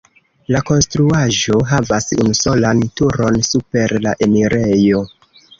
[0.53, 5.05] La konstruaĵo havas unusolan turon super la enirejo.